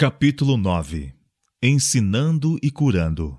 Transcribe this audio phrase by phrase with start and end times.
[0.00, 1.12] Capítulo 9
[1.60, 3.36] Ensinando e curando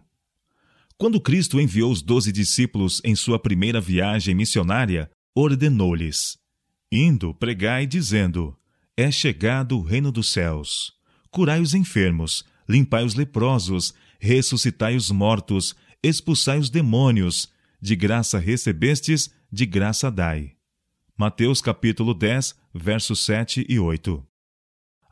[0.97, 6.37] Quando Cristo enviou os doze discípulos em sua primeira viagem missionária, ordenou-lhes:
[6.91, 8.53] Indo, pregai, dizendo:
[8.97, 10.91] É chegado o reino dos céus.
[11.31, 15.73] Curai os enfermos, limpai os leprosos, ressuscitai os mortos,
[16.03, 17.49] expulsai os demônios.
[17.81, 20.57] De graça recebestes, de graça dai.
[21.17, 24.28] Mateus capítulo 10, versos 7 e 8.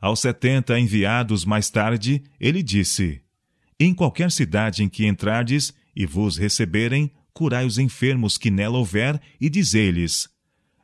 [0.00, 3.20] Aos setenta enviados mais tarde, ele disse:
[3.78, 9.20] Em qualquer cidade em que entrardes e vos receberem, curai os enfermos que nela houver
[9.40, 10.28] e dizei-lhes: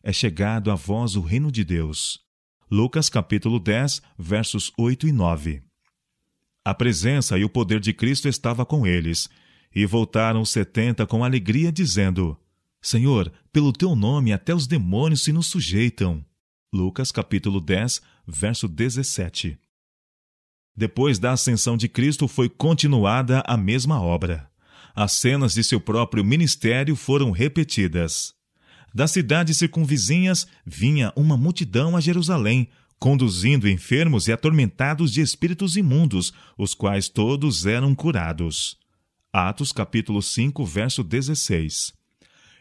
[0.03, 2.21] É chegado a vós o reino de Deus.
[2.71, 5.63] Lucas capítulo 10, versos 8 e 9.
[6.65, 9.29] A presença e o poder de Cristo estava com eles,
[9.73, 12.37] e voltaram os setenta com alegria, dizendo:
[12.83, 16.25] Senhor, pelo teu nome até os demônios se nos sujeitam.
[16.73, 19.59] Lucas capítulo 10, verso 17.
[20.77, 24.51] Depois da ascensão de Cristo foi continuada a mesma obra.
[24.95, 28.35] As cenas de seu próprio ministério foram repetidas.
[28.95, 32.69] Das cidades circunvizinhas vinha uma multidão a Jerusalém,
[32.99, 38.77] conduzindo enfermos e atormentados de espíritos imundos, os quais todos eram curados.
[39.33, 41.93] Atos capítulo 5, verso 16.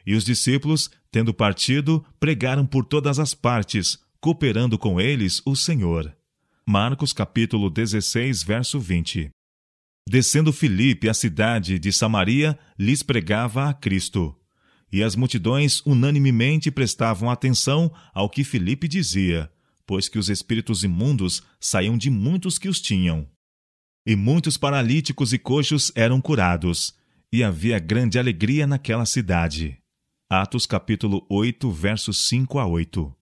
[0.06, 6.16] E os discípulos, tendo partido, pregaram por todas as partes, cooperando com eles o Senhor.
[6.66, 9.30] Marcos capítulo 16, verso 20.
[10.10, 14.34] Descendo Filipe à cidade de Samaria, lhes pregava a Cristo.
[14.90, 19.52] E as multidões unanimemente prestavam atenção ao que Filipe dizia,
[19.86, 23.28] pois que os espíritos imundos saíam de muitos que os tinham.
[24.08, 26.96] E muitos paralíticos e coxos eram curados,
[27.30, 29.80] e havia grande alegria naquela cidade.
[30.30, 33.14] Atos capítulo 8, versos 5 a 8.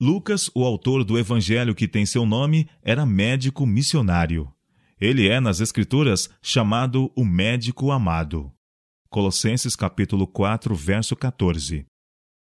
[0.00, 4.52] Lucas, o autor do evangelho que tem seu nome, era médico missionário.
[5.00, 8.50] Ele é, nas Escrituras, chamado o médico amado.
[9.08, 11.86] Colossenses capítulo 4, verso 14.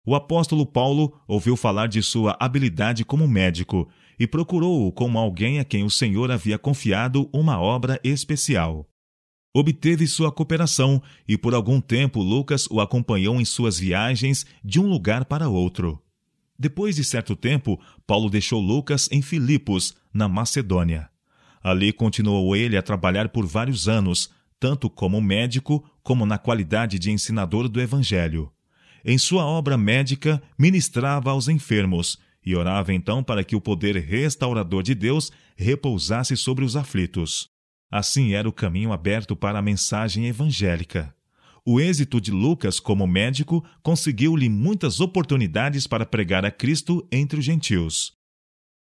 [0.05, 3.89] O apóstolo Paulo ouviu falar de sua habilidade como médico
[4.19, 8.89] e procurou-o como alguém a quem o Senhor havia confiado uma obra especial.
[9.55, 14.89] Obteve sua cooperação e por algum tempo Lucas o acompanhou em suas viagens de um
[14.89, 16.03] lugar para outro.
[16.59, 21.11] Depois de certo tempo, Paulo deixou Lucas em Filipos, na Macedônia.
[21.63, 27.11] Ali continuou ele a trabalhar por vários anos, tanto como médico como na qualidade de
[27.11, 28.51] ensinador do Evangelho.
[29.05, 34.83] Em sua obra médica, ministrava aos enfermos e orava então para que o poder restaurador
[34.83, 37.49] de Deus repousasse sobre os aflitos.
[37.91, 41.16] Assim era o caminho aberto para a mensagem evangélica.
[41.69, 47.45] O êxito de Lucas como médico conseguiu-lhe muitas oportunidades para pregar a Cristo entre os
[47.45, 48.13] gentios.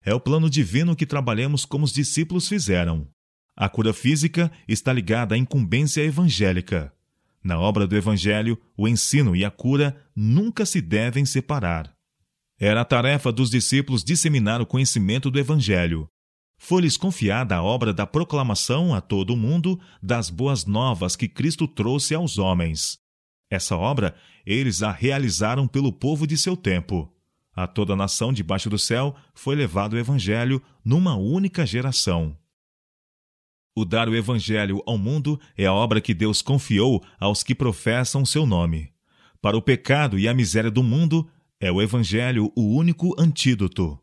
[0.03, 3.07] É o plano divino que trabalhemos como os discípulos fizeram.
[3.55, 6.91] A cura física está ligada à incumbência evangélica.
[7.41, 11.95] Na obra do Evangelho, o ensino e a cura nunca se devem separar.
[12.59, 16.09] Era a tarefa dos discípulos disseminar o conhecimento do Evangelho,
[16.63, 21.67] foi-lhes confiada a obra da proclamação a todo o mundo das boas novas que Cristo
[21.67, 22.97] trouxe aos homens.
[23.51, 24.15] Essa obra
[24.45, 27.13] eles a realizaram pelo povo de seu tempo.
[27.53, 32.33] A toda a nação debaixo do céu foi levado o Evangelho numa única geração.
[33.75, 38.25] O dar o Evangelho ao mundo é a obra que Deus confiou aos que professam
[38.25, 38.93] seu nome.
[39.41, 44.01] Para o pecado e a miséria do mundo, é o Evangelho o único antídoto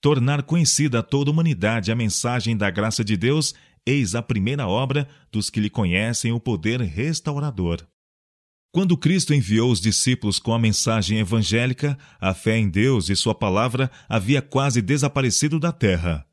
[0.00, 4.66] tornar conhecida a toda a humanidade a mensagem da graça de Deus, eis a primeira
[4.66, 7.86] obra dos que lhe conhecem o poder restaurador.
[8.72, 13.34] Quando Cristo enviou os discípulos com a mensagem evangélica, a fé em Deus e sua
[13.34, 16.24] palavra havia quase desaparecido da terra.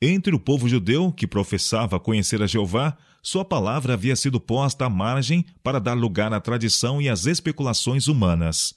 [0.00, 4.90] Entre o povo judeu, que professava conhecer a Jeová, sua palavra havia sido posta à
[4.90, 8.74] margem para dar lugar à tradição e às especulações humanas.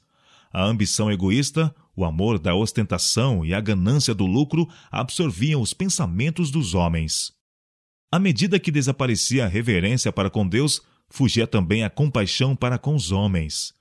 [0.51, 6.49] A ambição egoísta, o amor da ostentação e a ganância do lucro absorviam os pensamentos
[6.49, 7.33] dos homens.
[8.09, 12.95] À medida que desaparecia a reverência para com Deus, fugia também a compaixão para com
[12.95, 13.73] os homens.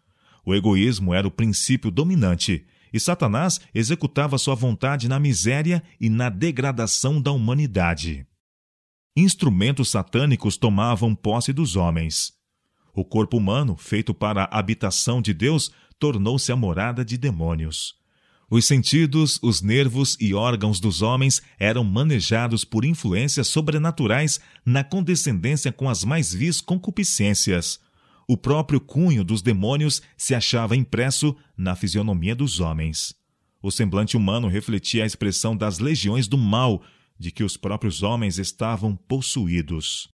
[0.44, 6.29] O egoísmo era o princípio dominante, e Satanás executava sua vontade na miséria e na
[6.29, 8.26] degradação da humanidade.
[9.17, 12.32] Instrumentos satânicos tomavam posse dos homens.
[12.93, 17.99] O corpo humano, feito para a habitação de Deus, tornou-se a morada de demônios.
[18.50, 25.71] Os sentidos, os nervos e órgãos dos homens eram manejados por influências sobrenaturais na condescendência
[25.71, 27.79] com as mais vis concupiscências.
[28.27, 33.15] O próprio cunho dos demônios se achava impresso na fisionomia dos homens.
[33.61, 36.83] O semblante humano refletia a expressão das legiões do mal,
[37.19, 40.09] de que os próprios homens estavam possuídos.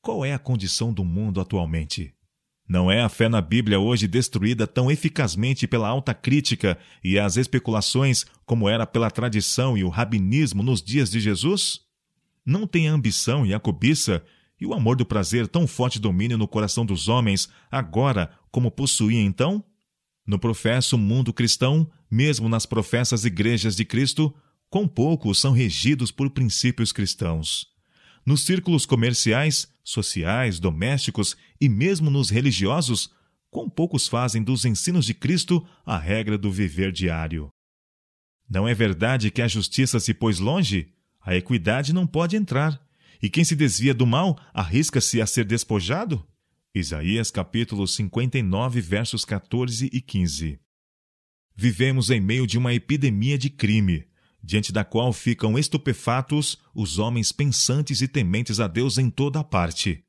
[0.00, 2.13] Qual é a condição do mundo atualmente?
[2.66, 7.36] Não é a fé na Bíblia hoje destruída tão eficazmente pela alta crítica e as
[7.36, 11.80] especulações como era pela tradição e o rabinismo nos dias de Jesus?
[12.44, 14.24] Não tem a ambição e a cobiça
[14.58, 19.20] e o amor do prazer tão forte domínio no coração dos homens agora como possuía
[19.20, 19.62] então?
[20.26, 24.34] No professo mundo cristão, mesmo nas professas igrejas de Cristo,
[24.70, 27.73] quão poucos são regidos por princípios cristãos.
[28.26, 33.10] Nos círculos comerciais, sociais, domésticos e mesmo nos religiosos,
[33.50, 37.50] quão poucos fazem dos ensinos de Cristo a regra do viver diário.
[38.48, 40.92] Não é verdade que a justiça se pôs longe?
[41.20, 42.80] A equidade não pode entrar.
[43.22, 46.26] E quem se desvia do mal arrisca-se a ser despojado?
[46.74, 50.58] Isaías capítulo 59, versos 14 e 15.
[51.54, 54.06] Vivemos em meio de uma epidemia de crime,
[54.44, 59.44] diante da qual ficam estupefatos os homens pensantes e tementes a Deus em toda a
[59.44, 60.04] parte.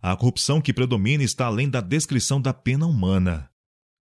[0.00, 3.48] A corrupção que predomina está além da descrição da pena humana.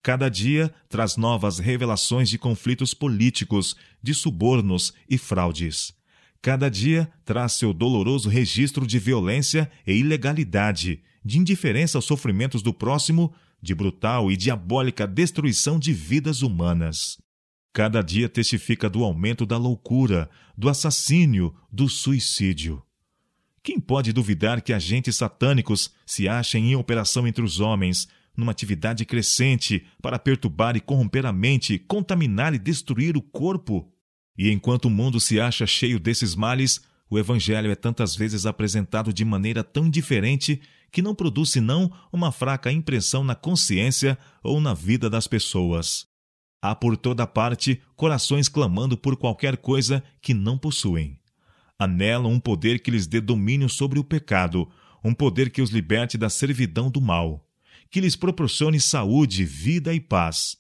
[0.04, 5.94] Cada dia traz novas revelações de conflitos políticos, de subornos e fraudes.
[6.42, 12.74] Cada dia traz seu doloroso registro de violência e ilegalidade, de indiferença aos sofrimentos do
[12.74, 13.32] próximo,
[13.62, 17.20] de brutal e diabólica destruição de vidas humanas.
[17.74, 22.84] Cada dia testifica do aumento da loucura, do assassínio, do suicídio.
[23.64, 29.06] Quem pode duvidar que agentes satânicos se achem em operação entre os homens, numa atividade
[29.06, 33.90] crescente para perturbar e corromper a mente, contaminar e destruir o corpo?
[34.38, 39.14] E enquanto o mundo se acha cheio desses males, o Evangelho é tantas vezes apresentado
[39.14, 44.74] de maneira tão diferente que não produz senão uma fraca impressão na consciência ou na
[44.74, 46.11] vida das pessoas.
[46.62, 51.20] Há por toda parte corações clamando por qualquer coisa que não possuem.
[51.80, 54.70] Anelam um poder que lhes dê domínio sobre o pecado,
[55.04, 57.44] um poder que os liberte da servidão do mal,
[57.90, 60.56] que lhes proporcione saúde, vida e paz.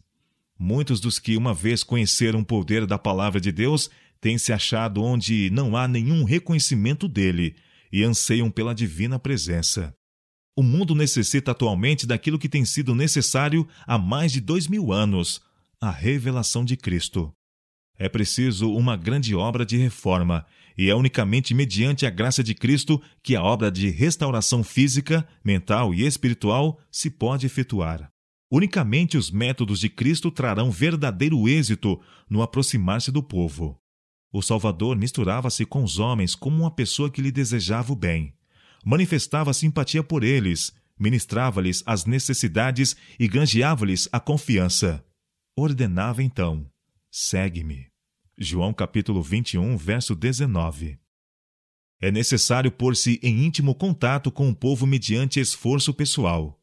[0.57, 3.87] Muitos dos que uma vez conheceram o poder da palavra de Deus
[4.19, 7.55] têm se achado onde não há nenhum reconhecimento dele
[7.91, 9.95] e anseiam pela divina presença.
[10.55, 15.41] O mundo necessita atualmente daquilo que tem sido necessário há mais de dois mil anos
[15.81, 17.33] a revelação de Cristo.
[17.97, 20.45] É preciso uma grande obra de reforma,
[20.77, 25.91] e é unicamente mediante a graça de Cristo que a obra de restauração física, mental
[25.91, 28.11] e espiritual se pode efetuar.
[28.51, 31.99] Unicamente os métodos de Cristo trarão verdadeiro êxito
[32.29, 33.75] no aproximar-se do povo.
[34.31, 38.35] O Salvador misturava-se com os homens como uma pessoa que lhe desejava o bem.
[38.85, 45.03] Manifestava simpatia por eles, ministrava-lhes as necessidades e granjeava-lhes a confiança
[45.61, 46.65] ordenava então:
[47.09, 47.87] Segue-me.
[48.37, 50.97] João capítulo 21, verso 19.
[52.01, 56.59] É necessário pôr-se em íntimo contato com o povo mediante esforço pessoal.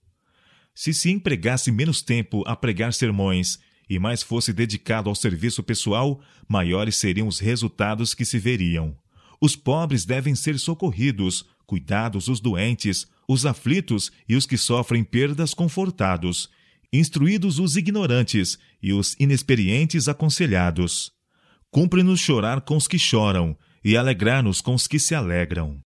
[0.75, 6.21] Se se empregasse menos tempo a pregar sermões e mais fosse dedicado ao serviço pessoal,
[6.49, 8.97] maiores seriam os resultados que se veriam.
[9.41, 15.55] Os pobres devem ser socorridos, cuidados os doentes, os aflitos e os que sofrem perdas
[15.55, 16.50] confortados,
[16.93, 21.12] instruídos os ignorantes e os inexperientes aconselhados.
[21.70, 25.81] Cumpre-nos chorar com os que choram e alegrar-nos com os que se alegram.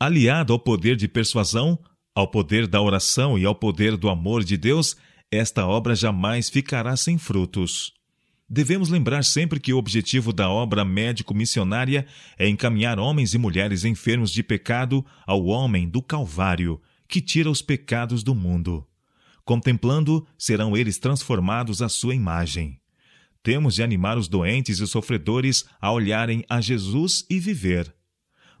[0.00, 1.78] Aliado ao poder de persuasão,
[2.14, 4.96] ao poder da oração e ao poder do amor de Deus,
[5.30, 7.92] esta obra jamais ficará sem frutos.
[8.48, 12.06] Devemos lembrar sempre que o objetivo da obra médico-missionária
[12.38, 17.62] é encaminhar homens e mulheres enfermos de pecado ao homem do Calvário, que tira os
[17.62, 18.86] pecados do mundo.
[19.44, 22.80] Contemplando, serão eles transformados à sua imagem.
[23.42, 27.94] Temos de animar os doentes e sofredores a olharem a Jesus e viver.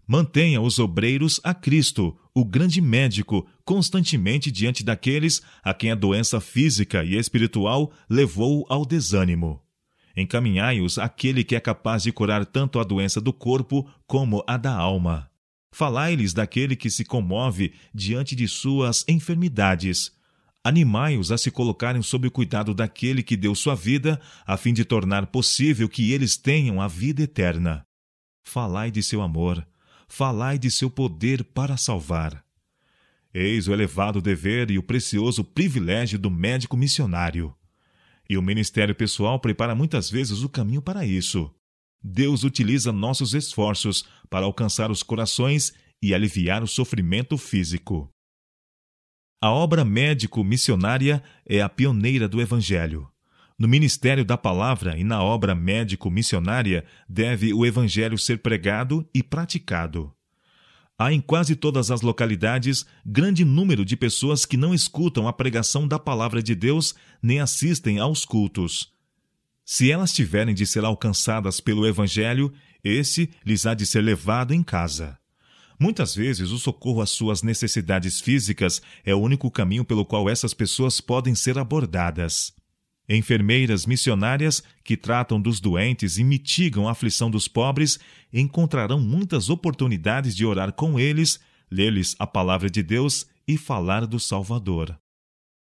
[0.06, 6.38] Mantenha os obreiros a Cristo, o grande médico, constantemente diante daqueles a quem a doença
[6.38, 9.62] física e espiritual levou ao desânimo.
[10.14, 14.74] Encaminhai-os àquele que é capaz de curar tanto a doença do corpo como a da
[14.74, 15.30] alma.
[15.72, 20.12] Falai-lhes daquele que se comove diante de suas enfermidades,
[20.66, 24.82] Animai-os a se colocarem sob o cuidado daquele que deu sua vida, a fim de
[24.82, 27.84] tornar possível que eles tenham a vida eterna.
[28.42, 29.66] Falai de seu amor,
[30.08, 32.42] falai de seu poder para salvar.
[33.32, 37.54] Eis o elevado dever e o precioso privilégio do médico missionário.
[38.30, 41.54] E o ministério pessoal prepara muitas vezes o caminho para isso.
[42.02, 48.13] Deus utiliza nossos esforços para alcançar os corações e aliviar o sofrimento físico.
[49.44, 53.06] A obra médico-missionária é a pioneira do Evangelho.
[53.58, 60.10] No ministério da palavra e na obra médico-missionária deve o evangelho ser pregado e praticado.
[60.98, 65.86] Há em quase todas as localidades grande número de pessoas que não escutam a pregação
[65.86, 68.94] da palavra de Deus nem assistem aos cultos.
[69.62, 72.50] Se elas tiverem de ser alcançadas pelo Evangelho,
[72.82, 75.18] esse lhes há de ser levado em casa.
[75.78, 80.54] Muitas vezes, o socorro às suas necessidades físicas é o único caminho pelo qual essas
[80.54, 82.52] pessoas podem ser abordadas.
[83.08, 87.98] Enfermeiras missionárias que tratam dos doentes e mitigam a aflição dos pobres
[88.32, 91.38] encontrarão muitas oportunidades de orar com eles,
[91.70, 94.98] ler-lhes a palavra de Deus e falar do Salvador.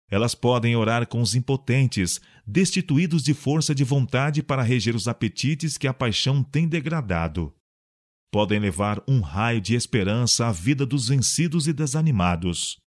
[0.09, 5.77] Elas podem orar com os impotentes, destituídos de força de vontade para reger os apetites
[5.77, 7.53] que a paixão tem degradado.
[8.35, 12.81] Podem levar um raio de esperança à vida dos vencidos e desanimados.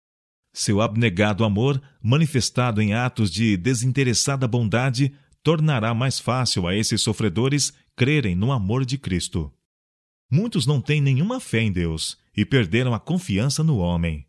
[0.52, 7.72] Seu abnegado amor, manifestado em atos de desinteressada bondade, tornará mais fácil a esses sofredores
[7.96, 9.50] crerem no amor de Cristo.
[10.30, 14.28] Muitos não têm nenhuma fé em Deus e perderam a confiança no homem,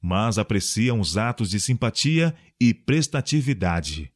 [0.00, 4.12] mas apreciam os atos de simpatia e prestatividade.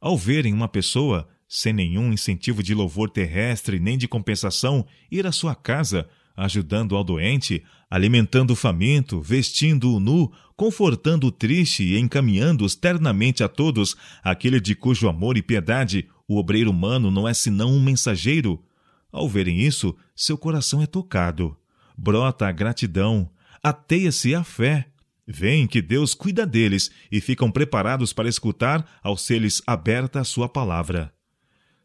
[0.00, 5.30] Ao verem uma pessoa, sem nenhum incentivo de louvor terrestre nem de compensação, ir à
[5.30, 11.98] sua casa, ajudando ao doente, alimentando o faminto, vestindo o nu, confortando o triste e
[11.98, 13.94] encaminhando-os ternamente a todos,
[14.24, 18.64] aquele de cujo amor e piedade o obreiro humano não é senão um mensageiro.
[19.12, 21.54] Ao verem isso, seu coração é tocado.
[21.94, 23.30] Brota a gratidão,
[23.62, 24.88] ateia-se a fé.
[25.26, 30.48] Veem que Deus cuida deles e ficam preparados para escutar ao ser-lhes aberta a sua
[30.48, 31.12] palavra.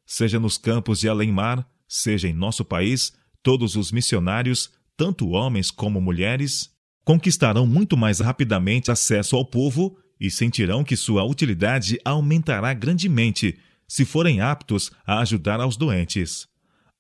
[0.10, 3.12] Seja nos campos de além-mar, seja em nosso país,
[3.44, 6.72] todos os missionários, tanto homens como mulheres,
[7.04, 14.06] conquistarão muito mais rapidamente acesso ao povo e sentirão que sua utilidade aumentará grandemente se
[14.06, 16.48] forem aptos a ajudar aos doentes.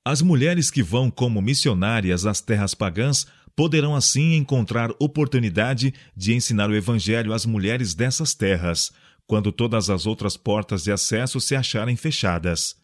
[0.03, 6.69] As mulheres que vão como missionárias às terras pagãs poderão assim encontrar oportunidade de ensinar
[6.69, 8.91] o Evangelho às mulheres dessas terras,
[9.25, 12.75] quando todas as outras portas de acesso se acharem fechadas.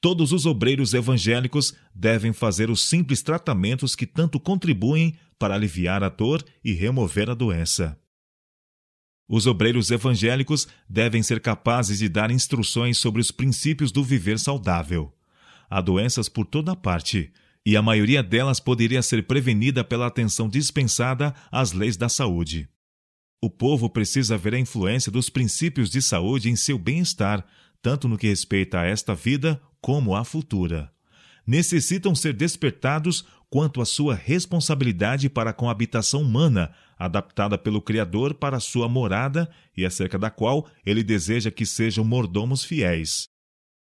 [0.00, 6.08] Todos os obreiros evangélicos devem fazer os simples tratamentos que tanto contribuem para aliviar a
[6.08, 7.98] dor e remover a doença.
[9.28, 15.12] Os obreiros evangélicos devem ser capazes de dar instruções sobre os princípios do viver saudável.
[15.68, 17.30] Há doenças por toda parte,
[17.66, 22.68] e a maioria delas poderia ser prevenida pela atenção dispensada às leis da saúde.
[23.42, 27.44] O povo precisa ver a influência dos princípios de saúde em seu bem-estar,
[27.82, 30.90] tanto no que respeita a esta vida como à futura.
[31.46, 38.34] Necessitam ser despertados quanto à sua responsabilidade para com a habitação humana, adaptada pelo Criador
[38.34, 43.28] para sua morada e acerca da qual ele deseja que sejam mordomos fiéis.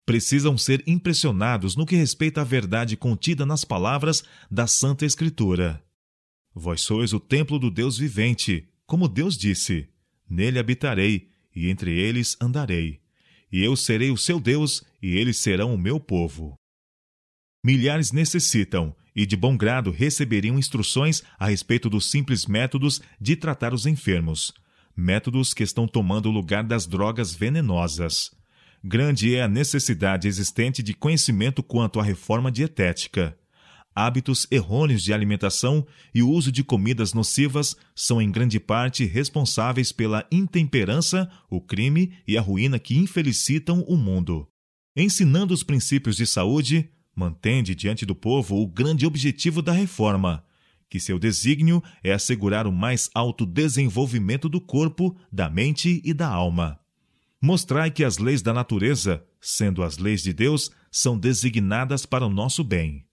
[0.05, 5.83] Precisam ser impressionados no que respeita à verdade contida nas palavras da Santa Escritura.
[6.55, 9.89] Vós sois o templo do Deus vivente, como Deus disse:
[10.31, 13.01] Nele habitarei, e entre eles andarei
[13.51, 16.55] e eu serei o seu Deus, e eles serão o meu povo.
[17.65, 23.73] Milhares necessitam, e de bom grado receberiam instruções a respeito dos simples métodos de tratar
[23.73, 24.53] os enfermos,
[24.97, 28.31] métodos que estão tomando o lugar das drogas venenosas.
[28.85, 33.37] Grande é a necessidade existente de conhecimento quanto à reforma dietética
[33.97, 39.91] hábitos errôneos de alimentação e o uso de comidas nocivas são em grande parte responsáveis
[39.91, 44.47] pela intemperança, o crime e a ruína que infelicitam o mundo.
[44.95, 50.45] Ensinando os princípios de saúde, mantende diante do povo o grande objetivo da reforma,
[50.91, 56.29] que seu desígnio é assegurar o mais alto desenvolvimento do corpo, da mente e da
[56.29, 56.79] alma.
[57.41, 62.31] Mostrai que as leis da natureza, sendo as leis de Deus, são designadas para o
[62.31, 63.06] nosso bem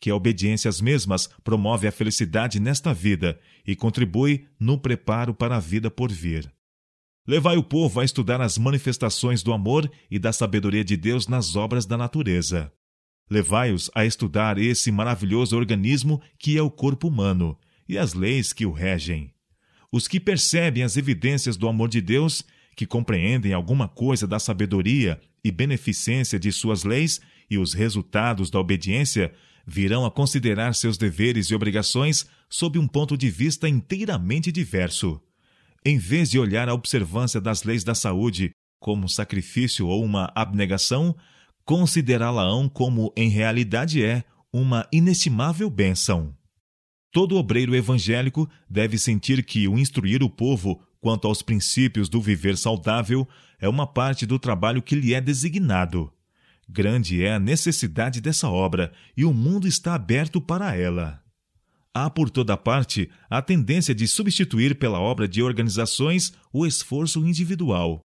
[0.00, 5.56] que a obediência às mesmas promove a felicidade nesta vida e contribui no preparo para
[5.56, 6.50] a vida por vir.
[7.26, 11.56] Levai o povo a estudar as manifestações do amor e da sabedoria de Deus nas
[11.56, 12.72] obras da natureza.
[13.28, 18.64] Levai-os a estudar esse maravilhoso organismo que é o corpo humano e as leis que
[18.64, 19.32] o regem.
[19.90, 22.44] Os que percebem as evidências do amor de Deus,
[22.76, 28.60] que compreendem alguma coisa da sabedoria e beneficência de suas leis e os resultados da
[28.60, 29.32] obediência,
[29.66, 35.20] virão a considerar seus deveres e obrigações sob um ponto de vista inteiramente diverso.
[35.84, 40.30] Em vez de olhar a observância das leis da saúde como um sacrifício ou uma
[40.34, 41.16] abnegação,
[41.64, 46.34] considerá-la-ão como em realidade é uma inestimável bênção.
[47.12, 52.56] Todo obreiro evangélico deve sentir que o instruir o povo quanto aos princípios do viver
[52.56, 53.26] saudável
[53.58, 56.12] é uma parte do trabalho que lhe é designado.
[56.68, 61.22] Grande é a necessidade dessa obra e o mundo está aberto para ela.
[61.94, 68.00] Há por toda parte a tendência de substituir pela obra de organizações o esforço individual.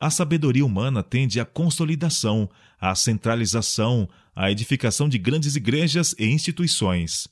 [0.00, 2.48] A sabedoria humana tende à consolidação,
[2.80, 7.28] à centralização, à edificação de grandes igrejas e instituições.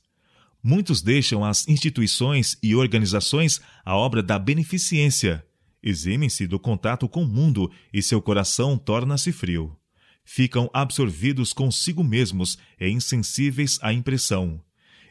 [0.61, 5.45] Muitos deixam as instituições e organizações à obra da beneficência.
[5.81, 9.77] Eximem-se do contato com o mundo e seu coração torna-se frio.
[10.25, 14.59] Ficam absorvidos consigo mesmos e insensíveis à impressão.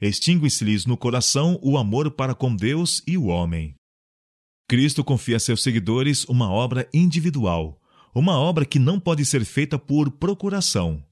[0.02, 3.74] Extingue-se-lhes no coração o amor para com Deus e o homem.
[4.68, 7.80] Cristo confia a seus seguidores uma obra individual,
[8.14, 11.02] uma obra que não pode ser feita por procuração.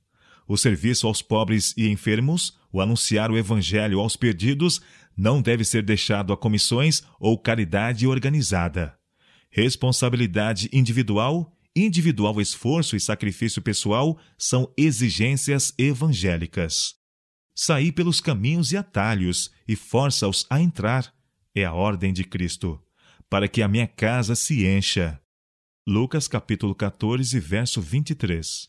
[0.49, 4.81] O serviço aos pobres e enfermos, o anunciar o evangelho aos perdidos,
[5.17, 8.95] não deve ser deixado a comissões ou caridade organizada.
[9.51, 16.95] Responsabilidade individual, individual esforço e sacrifício pessoal são exigências evangélicas.
[17.55, 21.15] Sair pelos caminhos e atalhos e força-os a entrar
[21.55, 22.83] é a ordem de Cristo
[23.33, 25.19] para que a minha casa se encha.
[25.89, 28.69] Lucas capítulo 14, verso 23.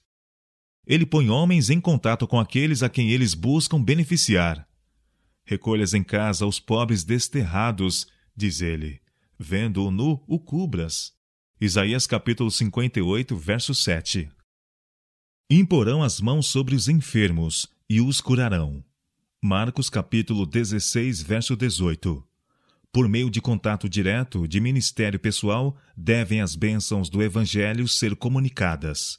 [0.88, 4.66] Ele põe homens em contato com aqueles a quem eles buscam beneficiar.
[5.44, 9.02] Recolhas em casa os pobres desterrados, diz ele.
[9.38, 11.12] Vendo-o nu, o cubras.
[11.62, 14.30] Isaías capítulo 58, verso 7.
[15.50, 18.84] Imporão as mãos sobre os enfermos e os curarão.
[19.42, 22.28] Marcos capítulo 16, verso 18.
[22.92, 29.18] Por meio de contato direto, de ministério pessoal, devem as bênçãos do Evangelho ser comunicadas.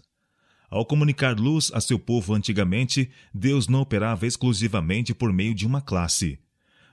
[0.69, 5.81] Ao comunicar luz a seu povo antigamente, Deus não operava exclusivamente por meio de uma
[5.81, 6.39] classe.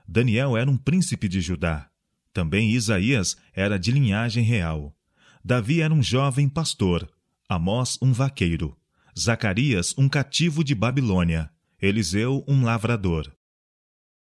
[0.06, 1.90] Daniel era um príncipe de Judá.
[2.32, 4.96] Também Isaías era de linhagem real.
[5.44, 7.08] Davi era um jovem pastor.
[7.48, 8.76] Amós, um vaqueiro.
[9.18, 11.50] Zacarias, um cativo de Babilônia.
[11.80, 13.32] Eliseu, um lavrador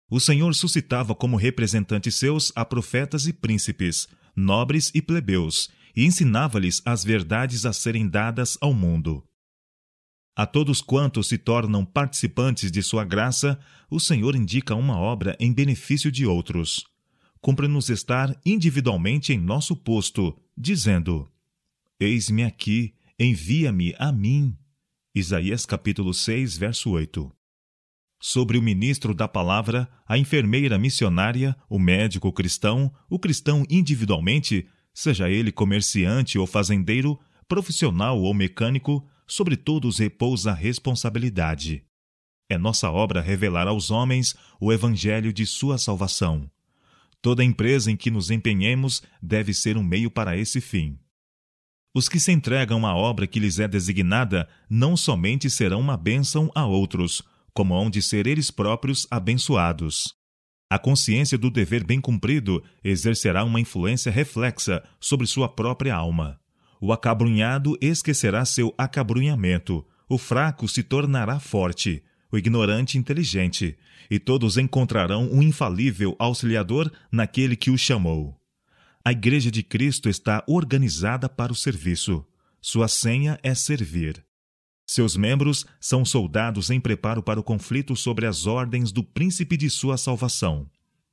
[0.09, 6.81] o Senhor suscitava como representantes seus a profetas e príncipes, nobres e plebeus, e ensinava-lhes
[6.85, 9.23] as verdades a serem dadas ao mundo.
[10.35, 15.51] A todos quantos se tornam participantes de sua graça, o Senhor indica uma obra em
[15.51, 16.85] benefício de outros.
[17.41, 21.29] Cumpre-nos estar individualmente em nosso posto, dizendo:
[21.99, 24.57] Eis-me aqui, envia-me a mim.
[25.13, 27.37] Isaías capítulo 6, verso 8
[28.19, 35.29] sobre o ministro da palavra, a enfermeira missionária, o médico cristão, o cristão individualmente, seja
[35.29, 41.83] ele comerciante ou fazendeiro, profissional ou mecânico, sobre todos repousa a responsabilidade.
[42.49, 46.49] É nossa obra revelar aos homens o evangelho de sua salvação.
[47.27, 50.97] Toda empresa em que nos empenhemos deve ser um meio para esse fim.
[51.93, 56.49] Os que se entregam à obra que lhes é designada não somente serão uma bênção
[56.55, 57.21] a outros,
[57.53, 60.15] como hão de ser eles próprios abençoados.
[60.69, 66.39] A consciência do dever bem cumprido exercerá uma influência reflexa sobre sua própria alma.
[66.79, 73.77] O acabrunhado esquecerá seu acabrunhamento, o fraco se tornará forte, o ignorante inteligente,
[74.09, 78.39] e todos encontrarão um infalível auxiliador naquele que o chamou.
[79.03, 82.25] A Igreja de Cristo está organizada para o serviço.
[82.61, 84.21] Sua senha é servir.
[84.85, 89.69] Seus membros são soldados em preparo para o conflito sobre as ordens do príncipe de
[89.69, 90.69] sua salvação.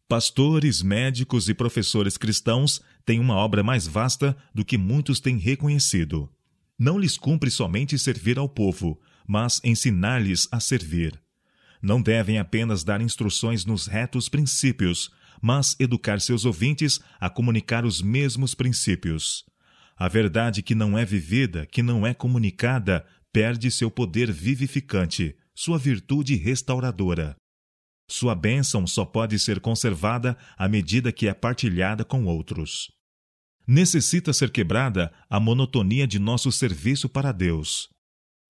[0.09, 6.31] Pastores, médicos e professores cristãos têm uma obra mais vasta do que muitos têm reconhecido.
[6.79, 11.21] Não lhes cumpre somente servir ao povo, mas ensinar-lhes a servir.
[11.83, 15.11] Não devem apenas dar instruções nos retos princípios,
[15.41, 19.45] mas educar seus ouvintes a comunicar os mesmos princípios.
[19.97, 25.79] A verdade que não é vivida, que não é comunicada, perde seu poder vivificante, sua
[25.79, 27.37] virtude restauradora.
[28.09, 32.91] Sua bênção só pode ser conservada à medida que é partilhada com outros.
[33.67, 37.89] Necessita ser quebrada a monotonia de nosso serviço para Deus.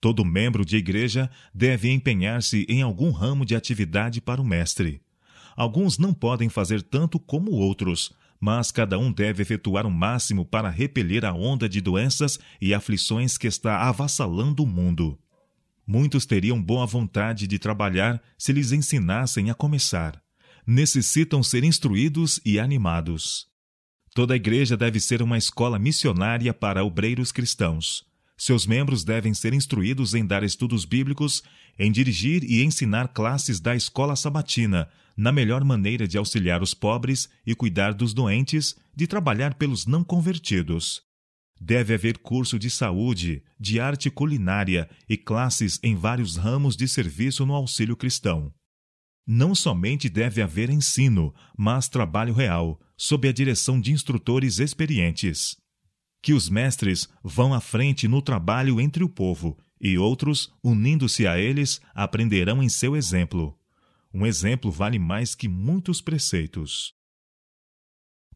[0.04, 5.00] Todo membro de igreja deve empenhar-se em algum ramo de atividade para o Mestre.
[5.56, 10.68] Alguns não podem fazer tanto como outros, mas cada um deve efetuar o máximo para
[10.68, 15.18] repelir a onda de doenças e aflições que está avassalando o mundo.
[15.86, 20.22] Muitos teriam boa vontade de trabalhar se lhes ensinassem a começar.
[20.66, 23.46] Necessitam ser instruídos e animados.
[24.14, 28.04] Toda a igreja deve ser uma escola missionária para obreiros cristãos.
[28.36, 31.42] Seus membros devem ser instruídos em dar estudos bíblicos,
[31.78, 37.28] em dirigir e ensinar classes da escola sabatina, na melhor maneira de auxiliar os pobres
[37.46, 41.02] e cuidar dos doentes, de trabalhar pelos não convertidos.
[41.60, 47.46] Deve haver curso de saúde, de arte culinária e classes em vários ramos de serviço
[47.46, 48.52] no auxílio cristão.
[49.26, 55.56] Não somente deve haver ensino, mas trabalho real, sob a direção de instrutores experientes.
[56.24, 61.38] Que os mestres vão à frente no trabalho entre o povo, e outros, unindo-se a
[61.38, 63.54] eles, aprenderão em seu exemplo.
[64.10, 66.94] Um exemplo vale mais que muitos preceitos.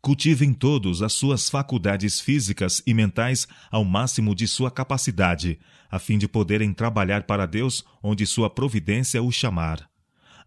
[0.03, 5.59] Cultivem todos as suas faculdades físicas e mentais ao máximo de sua capacidade,
[5.91, 9.89] a fim de poderem trabalhar para Deus onde sua providência os chamar.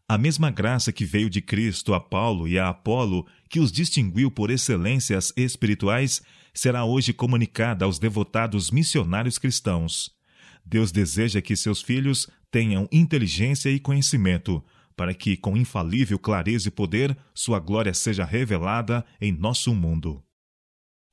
[0.08, 4.30] A mesma graça que veio de Cristo a Paulo e a Apolo, que os distinguiu
[4.30, 6.22] por excelências espirituais,
[6.54, 10.12] será hoje comunicada aos devotados missionários cristãos.
[10.66, 14.64] Deus deseja que seus filhos tenham inteligência e conhecimento,
[14.96, 20.24] para que, com infalível clareza e poder, sua glória seja revelada em nosso mundo.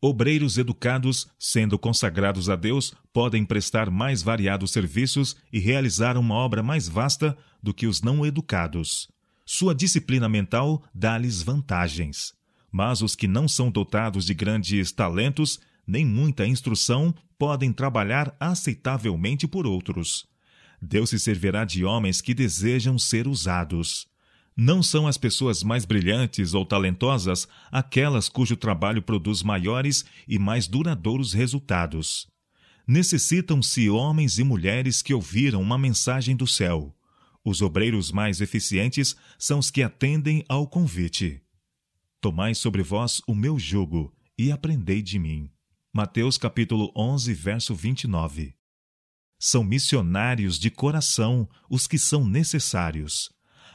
[0.00, 6.62] Obreiros educados, sendo consagrados a Deus, podem prestar mais variados serviços e realizar uma obra
[6.62, 9.08] mais vasta do que os não educados.
[9.44, 12.37] Sua disciplina mental dá-lhes vantagens.
[12.70, 19.46] Mas os que não são dotados de grandes talentos, nem muita instrução, podem trabalhar aceitavelmente
[19.46, 20.26] por outros.
[20.80, 24.06] Deus se servirá de homens que desejam ser usados.
[24.56, 30.66] Não são as pessoas mais brilhantes ou talentosas aquelas cujo trabalho produz maiores e mais
[30.66, 32.28] duradouros resultados.
[32.86, 36.94] Necessitam-se homens e mulheres que ouviram uma mensagem do céu.
[37.44, 41.40] Os obreiros mais eficientes são os que atendem ao convite.
[42.20, 45.48] Tomai sobre vós o meu jugo e aprendei de mim.
[45.92, 48.56] Mateus capítulo 11, verso 29.
[49.38, 53.30] São missionários de coração os que são necessários.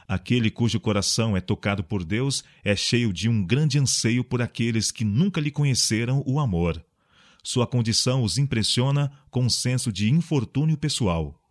[0.06, 4.90] Aquele cujo coração é tocado por Deus é cheio de um grande anseio por aqueles
[4.90, 6.84] que nunca lhe conheceram o amor.
[7.42, 11.42] Sua condição os impressiona com um senso de infortúnio pessoal.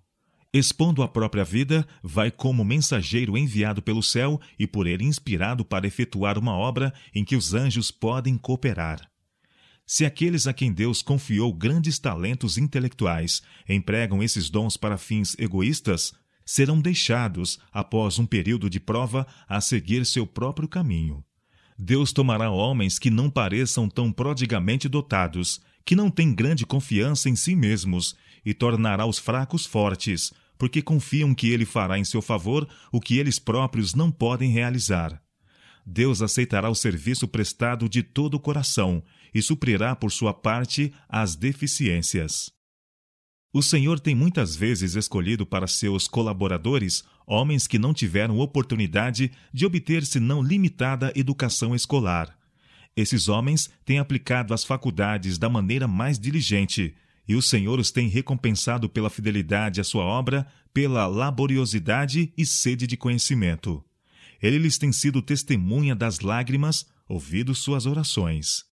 [0.53, 5.87] Expondo a própria vida, vai como mensageiro enviado pelo céu e por ele inspirado para
[5.87, 9.09] efetuar uma obra em que os anjos podem cooperar.
[9.83, 16.13] Se aqueles a quem Deus confiou grandes talentos intelectuais empregam esses dons para fins egoístas,
[16.45, 21.23] serão deixados, após um período de prova, a seguir seu próprio caminho.
[21.77, 27.35] Deus tomará homens que não pareçam tão prodigamente dotados, que não têm grande confiança em
[27.35, 30.31] si mesmos, e tornará os fracos fortes,
[30.63, 35.21] porque confiam que ele fará em seu favor o que eles próprios não podem realizar.
[35.85, 41.35] Deus aceitará o serviço prestado de todo o coração e suprirá por sua parte as
[41.35, 42.49] deficiências.
[43.51, 49.65] O Senhor tem muitas vezes escolhido para seus colaboradores homens que não tiveram oportunidade de
[49.65, 52.39] obter senão limitada educação escolar.
[52.95, 56.95] Esses homens têm aplicado as faculdades da maneira mais diligente,
[57.27, 62.85] e o Senhor os tem recompensado pela fidelidade à sua obra, pela laboriosidade e sede
[62.85, 63.83] de conhecimento.
[64.41, 68.65] Ele lhes tem sido testemunha das lágrimas, ouvido suas orações.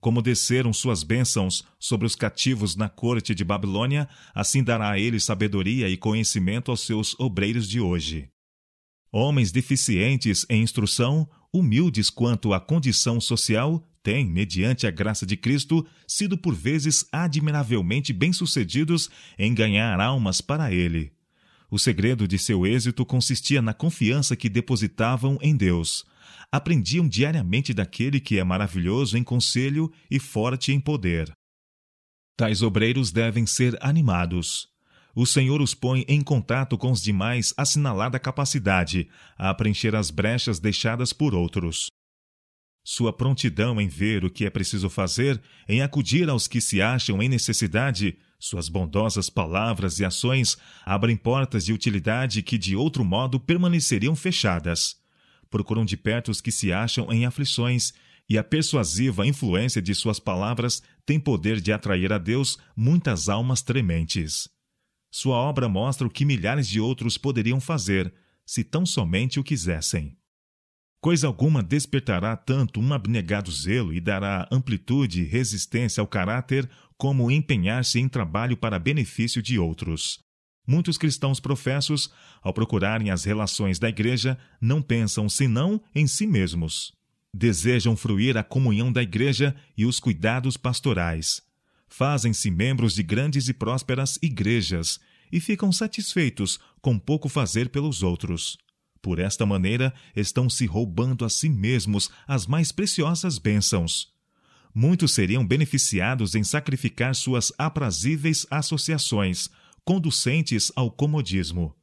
[0.00, 5.22] Como desceram suas bênçãos sobre os cativos na corte de Babilônia, assim dará a eles
[5.22, 8.28] sabedoria e conhecimento aos seus obreiros de hoje.
[9.12, 15.86] Homens deficientes em instrução, humildes quanto à condição social, têm, mediante a graça de Cristo,
[16.06, 21.12] sido por vezes admiravelmente bem-sucedidos em ganhar almas para Ele.
[21.70, 26.04] O segredo de seu êxito consistia na confiança que depositavam em Deus.
[26.50, 31.32] Aprendiam diariamente daquele que é maravilhoso em conselho e forte em poder.
[32.36, 34.68] Tais obreiros devem ser animados.
[35.14, 40.58] O Senhor os põe em contato com os demais assinalada capacidade a preencher as brechas
[40.58, 41.86] deixadas por outros.
[42.84, 47.22] Sua prontidão em ver o que é preciso fazer, em acudir aos que se acham
[47.22, 53.38] em necessidade, suas bondosas palavras e ações abrem portas de utilidade que de outro modo
[53.38, 54.96] permaneceriam fechadas.
[55.48, 57.92] Procuram de perto os que se acham em aflições,
[58.28, 63.62] e a persuasiva influência de suas palavras tem poder de atrair a Deus muitas almas
[63.62, 64.48] trementes.
[65.08, 68.12] Sua obra mostra o que milhares de outros poderiam fazer,
[68.44, 70.16] se tão somente o quisessem.
[71.02, 77.28] Coisa alguma despertará tanto um abnegado zelo e dará amplitude e resistência ao caráter como
[77.28, 80.20] empenhar-se em trabalho para benefício de outros.
[80.64, 82.08] Muitos cristãos professos,
[82.40, 86.92] ao procurarem as relações da igreja, não pensam senão em si mesmos.
[87.34, 91.42] Desejam fruir a comunhão da igreja e os cuidados pastorais.
[91.88, 95.00] Fazem-se membros de grandes e prósperas igrejas
[95.32, 98.56] e ficam satisfeitos com pouco fazer pelos outros.
[99.02, 104.12] Por esta maneira, estão se roubando a si mesmos as mais preciosas bênçãos.
[104.74, 109.50] muitos seriam beneficiados em sacrificar suas aprazíveis associações,
[109.84, 111.76] conducentes ao comodismo.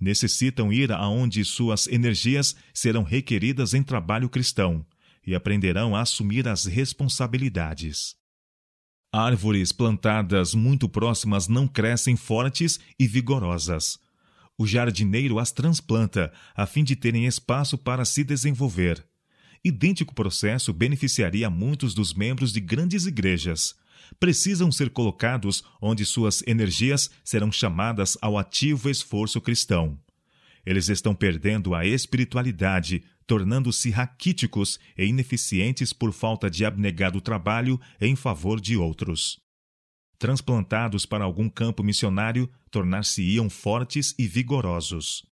[0.00, 4.86] Necessitam ir aonde suas energias serão requeridas em trabalho cristão
[5.26, 8.16] e aprenderão a assumir as responsabilidades.
[9.12, 13.98] Árvores plantadas muito próximas não crescem fortes e vigorosas.
[14.60, 19.02] O jardineiro as transplanta a fim de terem espaço para se desenvolver.
[19.64, 23.74] Idêntico processo beneficiaria muitos dos membros de grandes igrejas.
[24.18, 29.98] Precisam ser colocados onde suas energias serão chamadas ao ativo esforço cristão.
[30.66, 38.14] Eles estão perdendo a espiritualidade, tornando-se raquíticos e ineficientes por falta de abnegado trabalho em
[38.14, 39.40] favor de outros.
[40.20, 45.26] Transplantados para algum campo missionário, tornar-se-iam fortes e vigorosos.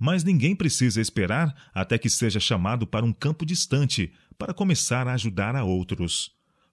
[0.00, 5.12] Mas ninguém precisa esperar até que seja chamado para um campo distante para começar a
[5.12, 6.32] ajudar a outros.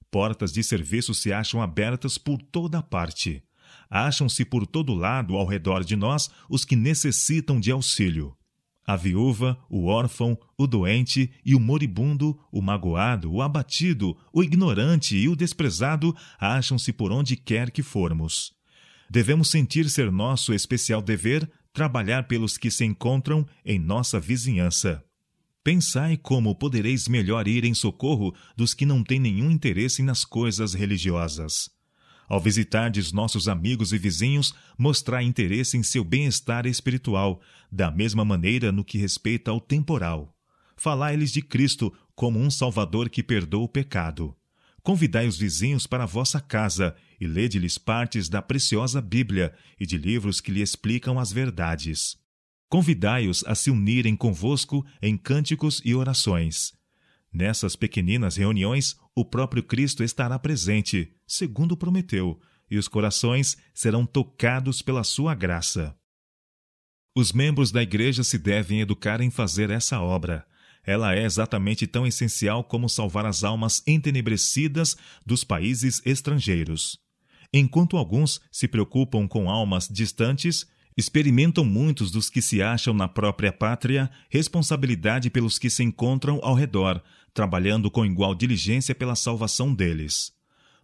[0.10, 3.44] Portas de serviço se acham abertas por toda parte.
[3.90, 8.34] Acham-se por todo lado ao redor de nós os que necessitam de auxílio.
[8.86, 15.16] A viúva, o órfão, o doente e o moribundo, o magoado, o abatido, o ignorante
[15.16, 18.54] e o desprezado acham-se por onde quer que formos.
[19.10, 25.04] Devemos sentir ser nosso especial dever trabalhar pelos que se encontram em nossa vizinhança.
[25.64, 30.74] Pensai como podereis melhor ir em socorro dos que não têm nenhum interesse nas coisas
[30.74, 31.70] religiosas.
[32.32, 38.72] Ao visitardes nossos amigos e vizinhos, mostrai interesse em seu bem-estar espiritual, da mesma maneira
[38.72, 40.34] no que respeita ao temporal.
[40.78, 44.34] Falai-lhes de Cristo como um Salvador que perdoa o pecado.
[44.82, 49.98] Convidai os vizinhos para a vossa casa e lede-lhes partes da preciosa Bíblia e de
[49.98, 52.16] livros que lhe explicam as verdades.
[52.70, 56.72] Convidai-os a se unirem convosco em cânticos e orações.
[57.34, 62.40] Nessas pequeninas reuniões, o próprio Cristo estará presente, segundo prometeu,
[62.70, 65.96] e os corações serão tocados pela sua graça.
[67.16, 70.46] Os membros da igreja se devem educar em fazer essa obra.
[70.84, 77.00] Ela é exatamente tão essencial como salvar as almas entenebrecidas dos países estrangeiros.
[77.54, 80.66] Enquanto alguns se preocupam com almas distantes,
[80.98, 86.56] experimentam muitos dos que se acham na própria pátria responsabilidade pelos que se encontram ao
[86.56, 90.32] redor, trabalhando com igual diligência pela salvação deles.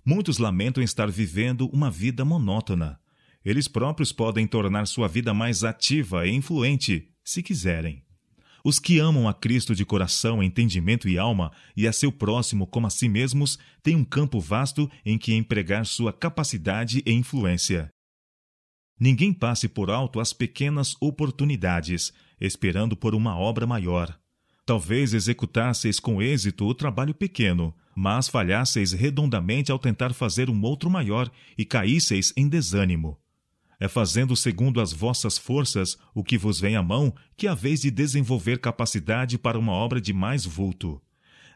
[0.06, 3.00] Muitos lamentam estar vivendo uma vida monótona.
[3.44, 8.04] Eles próprios podem tornar sua vida mais ativa e influente, se quiserem.
[8.64, 12.88] Os que amam a Cristo de coração, entendimento e alma, e a seu próximo como
[12.88, 17.90] a si mesmos, têm um campo vasto em que empregar sua capacidade e influência.
[19.00, 24.20] Ninguém passe por alto as pequenas oportunidades, esperando por uma obra maior.
[24.68, 30.90] Talvez executasseis com êxito o trabalho pequeno, mas falhasseis redondamente ao tentar fazer um outro
[30.90, 33.18] maior e caísseis em desânimo.
[33.80, 37.90] É fazendo segundo as vossas forças o que vos vem à mão que haveis de
[37.90, 41.02] desenvolver capacidade para uma obra de mais vulto.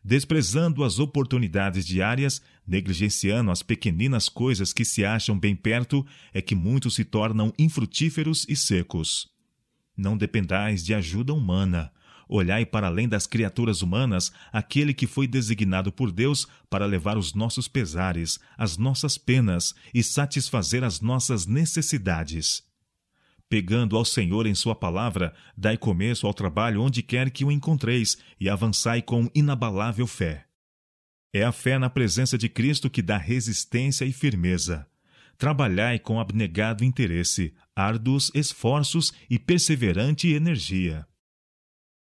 [0.02, 6.56] Desprezando as oportunidades diárias, negligenciando as pequeninas coisas que se acham bem perto, é que
[6.56, 9.28] muitos se tornam infrutíferos e secos.
[9.98, 11.92] Não dependais de ajuda humana,
[12.34, 17.34] Olhai para além das criaturas humanas aquele que foi designado por Deus para levar os
[17.34, 22.64] nossos pesares, as nossas penas e satisfazer as nossas necessidades.
[23.50, 28.18] Pegando ao Senhor em Sua palavra, dai começo ao trabalho onde quer que o encontreis
[28.40, 30.46] e avançai com inabalável fé.
[31.34, 34.88] É a fé na presença de Cristo que dá resistência e firmeza.
[35.38, 41.06] Trabalhai com abnegado interesse, árduos esforços e perseverante energia.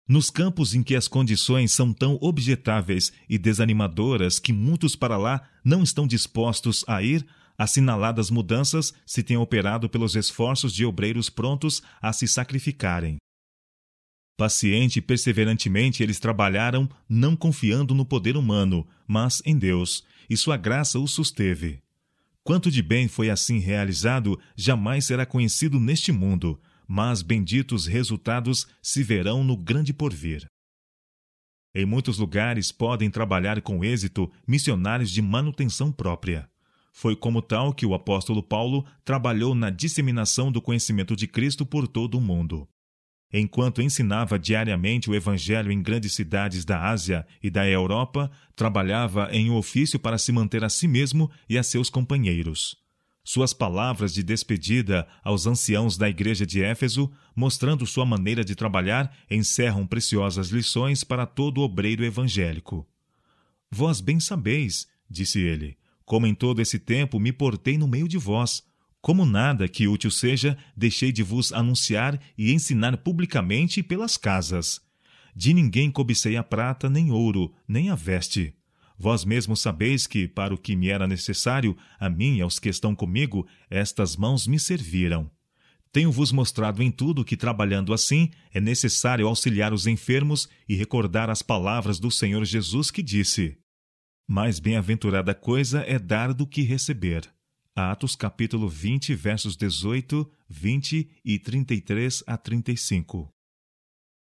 [0.08, 5.42] Nos campos em que as condições são tão objetáveis e desanimadoras que muitos para lá
[5.64, 7.26] não estão dispostos a ir,
[7.58, 13.16] assinaladas mudanças se têm operado pelos esforços de obreiros prontos a se sacrificarem.
[14.36, 20.56] Paciente e perseverantemente eles trabalharam, não confiando no poder humano, mas em Deus, e sua
[20.56, 21.80] graça os susteve.
[22.44, 29.02] Quanto de bem foi assim realizado jamais será conhecido neste mundo, mas benditos resultados se
[29.02, 30.46] verão no grande porvir.
[31.74, 36.48] Em muitos lugares podem trabalhar com êxito missionários de manutenção própria.
[36.92, 41.86] Foi como tal que o apóstolo Paulo trabalhou na disseminação do conhecimento de Cristo por
[41.86, 42.66] todo o mundo.
[43.30, 49.50] Enquanto ensinava diariamente o Evangelho em grandes cidades da Ásia e da Europa, trabalhava em
[49.50, 52.85] um ofício para se manter a si mesmo e a seus companheiros.
[53.28, 59.12] Suas palavras de despedida aos anciãos da igreja de Éfeso, mostrando sua maneira de trabalhar,
[59.28, 62.86] encerram preciosas lições para todo obreiro evangélico.
[63.68, 68.16] Vós bem sabeis, disse ele, como em todo esse tempo me portei no meio de
[68.16, 68.62] vós.
[69.00, 74.80] Como nada que útil seja, deixei de vos anunciar e ensinar publicamente pelas casas.
[75.34, 78.54] De ninguém cobicei a prata, nem ouro, nem a veste.
[78.98, 82.68] Vós mesmos sabeis que, para o que me era necessário, a mim e aos que
[82.68, 85.30] estão comigo, estas mãos me serviram.
[85.92, 91.42] Tenho-vos mostrado em tudo que, trabalhando assim, é necessário auxiliar os enfermos e recordar as
[91.42, 93.58] palavras do Senhor Jesus que disse:
[94.28, 97.28] Mais bem-aventurada coisa é dar do que receber.
[97.74, 103.35] Atos capítulo 20, versos 18, 20 e 33 a 35.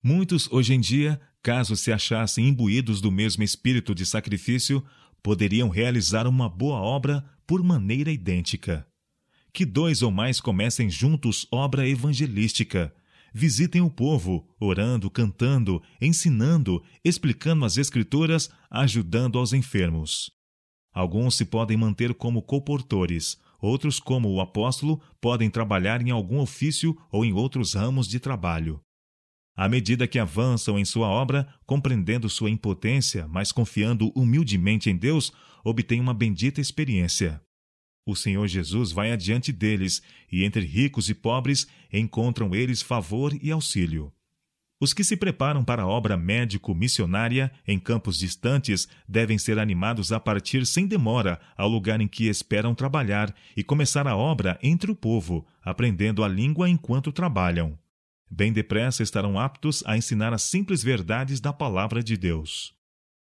[0.07, 4.85] Muitos, hoje em dia, caso se achassem imbuídos do mesmo espírito de sacrifício,
[5.23, 8.87] poderiam realizar uma boa obra por maneira idêntica.
[9.51, 12.95] Que dois ou mais comecem juntos obra evangelística.
[13.33, 20.31] Visitem o povo, orando, cantando, ensinando, explicando as Escrituras, ajudando aos enfermos.
[20.93, 26.95] Alguns se podem manter como comportores, outros, como o apóstolo, podem trabalhar em algum ofício
[27.11, 28.85] ou em outros ramos de trabalho.
[29.57, 35.33] À medida que avançam em sua obra, compreendendo sua impotência, mas confiando humildemente em Deus,
[35.64, 37.40] obtêm uma bendita experiência.
[38.05, 43.51] O Senhor Jesus vai adiante deles, e entre ricos e pobres encontram eles favor e
[43.53, 44.12] auxílio.
[44.81, 50.19] Os que se preparam para a obra médico-missionária em campos distantes devem ser animados a
[50.19, 54.97] partir sem demora ao lugar em que esperam trabalhar e começar a obra entre o
[54.97, 57.79] povo, aprendendo a língua enquanto trabalham
[58.35, 62.75] bem depressa estarão aptos a ensinar as simples verdades da palavra de Deus.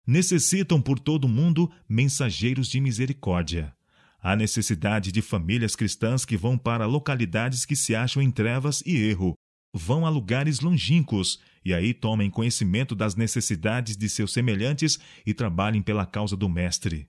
[0.07, 3.75] Necessitam por todo o mundo mensageiros de misericórdia.
[4.23, 8.97] Há necessidade de famílias cristãs que vão para localidades que se acham em trevas e
[8.97, 9.35] erro,
[9.75, 15.83] vão a lugares longínquos e aí tomem conhecimento das necessidades de seus semelhantes e trabalhem
[15.83, 17.09] pela causa do Mestre.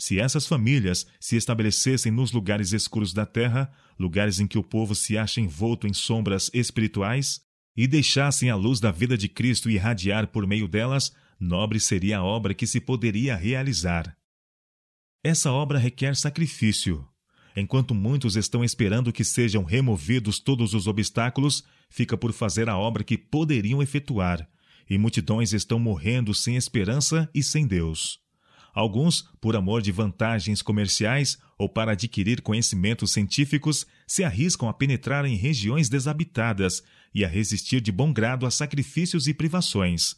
[0.00, 4.94] Se essas famílias se estabelecessem nos lugares escuros da terra, lugares em que o povo
[4.94, 7.40] se acha envolto em sombras espirituais,
[7.76, 12.24] e deixassem a luz da vida de Cristo irradiar por meio delas, nobre seria a
[12.24, 14.16] obra que se poderia realizar.
[15.22, 17.06] Essa obra requer sacrifício.
[17.56, 23.02] Enquanto muitos estão esperando que sejam removidos todos os obstáculos, fica por fazer a obra
[23.02, 24.48] que poderiam efetuar,
[24.88, 28.20] e multidões estão morrendo sem esperança e sem Deus.
[28.78, 35.24] Alguns, por amor de vantagens comerciais ou para adquirir conhecimentos científicos, se arriscam a penetrar
[35.24, 36.80] em regiões desabitadas
[37.12, 40.14] e a resistir de bom grado a sacrifícios e privações.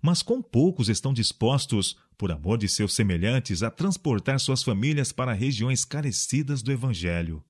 [0.00, 5.34] Mas com poucos estão dispostos, por amor de seus semelhantes, a transportar suas famílias para
[5.34, 7.44] regiões carecidas do Evangelho.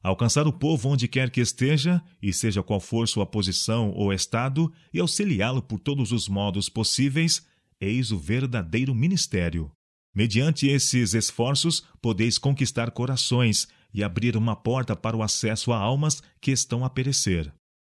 [0.00, 4.72] Alcançar o povo onde quer que esteja, e seja qual for sua posição ou estado,
[4.94, 7.44] e auxiliá-lo por todos os modos possíveis,
[7.80, 9.68] eis o verdadeiro ministério.
[10.14, 16.22] Mediante esses esforços, podeis conquistar corações e abrir uma porta para o acesso a almas
[16.40, 17.52] que estão a perecer.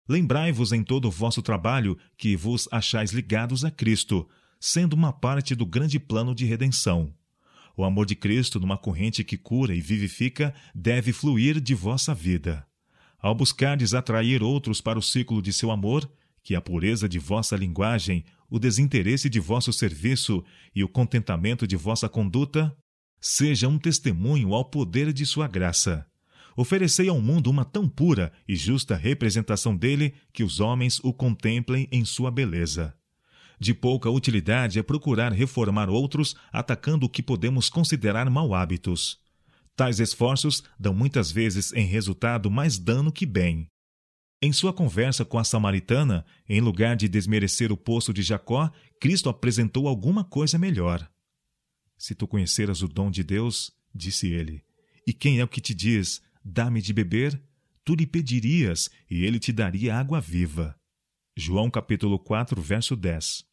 [0.07, 4.27] Lembrai-vos em todo o vosso trabalho que vos achais ligados a Cristo,
[4.59, 7.13] sendo uma parte do grande plano de redenção.
[7.75, 12.65] O amor de Cristo, numa corrente que cura e vivifica, deve fluir de vossa vida.
[13.19, 16.09] Ao buscardes atrair outros para o ciclo de seu amor,
[16.45, 20.43] que a pureza de vossa linguagem, o desinteresse de vosso serviço
[20.75, 22.71] e o contentamento de vossa conduta
[23.19, 26.05] seja um testemunho ao poder de sua graça.
[26.55, 31.87] Oferecei ao mundo uma tão pura e justa representação dele que os homens o contemplem
[31.91, 32.93] em sua beleza.
[33.59, 39.17] De pouca utilidade é procurar reformar outros atacando o que podemos considerar mau hábitos.
[39.75, 43.67] Tais esforços dão muitas vezes em resultado mais dano que bem.
[44.45, 49.27] Em sua conversa com a samaritana, em lugar de desmerecer o poço de Jacó, Cristo
[49.27, 51.09] apresentou alguma coisa melhor.
[51.97, 54.63] Se tu conheceras o dom de Deus, disse ele,
[55.07, 57.41] e quem é o que te diz, dá-me de beber,
[57.83, 60.79] tu lhe pedirias e ele te daria água viva.
[61.35, 63.43] João capítulo 4, verso 10.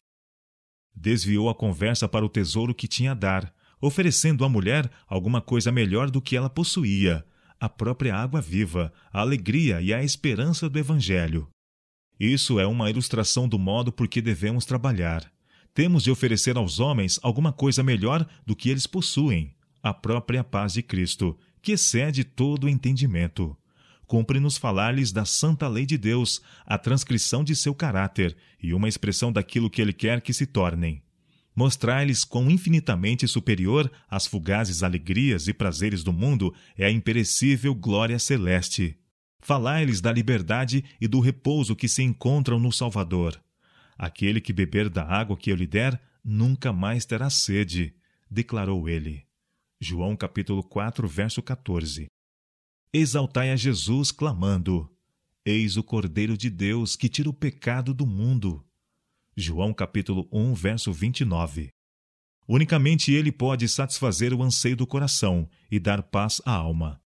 [0.95, 3.51] Desviou a conversa para o tesouro que tinha a dar,
[3.81, 7.25] oferecendo à mulher alguma coisa melhor do que ela possuía,
[7.63, 11.47] a própria água viva, a alegria e a esperança do Evangelho.
[12.19, 15.31] Isso é uma ilustração do modo por que devemos trabalhar.
[15.73, 20.73] Temos de oferecer aos homens alguma coisa melhor do que eles possuem, a própria paz
[20.73, 23.55] de Cristo, que excede todo o entendimento.
[24.05, 29.31] Cumpre-nos falar-lhes da santa lei de Deus, a transcrição de seu caráter e uma expressão
[29.31, 31.01] daquilo que ele quer que se tornem
[31.55, 38.17] mostrar-lhes quão infinitamente superior às fugazes alegrias e prazeres do mundo é a imperecível glória
[38.17, 38.97] celeste.
[39.39, 43.39] Falai-lhes da liberdade e do repouso que se encontram no Salvador.
[43.97, 47.93] Aquele que beber da água que eu lhe der, nunca mais terá sede.
[48.29, 49.23] declarou ele.
[49.79, 52.07] João capítulo 4, verso 14.
[52.91, 54.89] Exaltai a Jesus, clamando:
[55.45, 58.65] Eis o Cordeiro de Deus que tira o pecado do mundo.
[59.35, 61.69] João capítulo 1, verso 29.
[62.47, 67.01] Unicamente ele pode satisfazer o anseio do coração e dar paz à alma.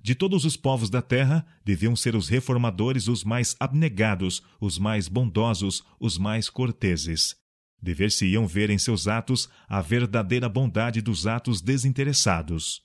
[0.00, 5.08] De todos os povos da terra, deviam ser os reformadores os mais abnegados, os mais
[5.08, 7.36] bondosos, os mais corteses.
[7.80, 12.80] Dever-se-iam ver em seus atos a verdadeira bondade dos atos desinteressados.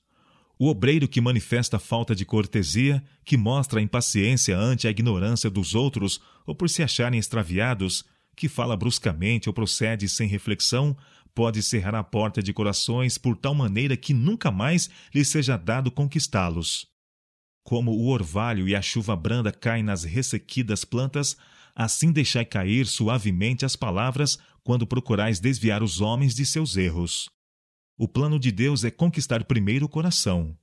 [0.59, 6.19] O obreiro que manifesta falta de cortesia, que mostra impaciência ante a ignorância dos outros
[6.45, 8.03] ou por se acharem extraviados,
[8.37, 10.95] que fala bruscamente ou procede sem reflexão,
[11.33, 15.91] pode cerrar a porta de corações por tal maneira que nunca mais lhe seja dado
[15.91, 16.85] conquistá-los.
[17.63, 21.35] Como o orvalho e a chuva branda caem nas ressequidas plantas,
[21.75, 27.29] assim deixai cair suavemente as palavras quando procurais desviar os homens de seus erros.
[27.97, 30.55] O plano de Deus é conquistar primeiro o coração.